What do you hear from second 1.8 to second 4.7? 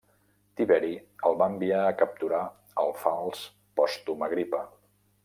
a capturar al fals Pòstum Agripa.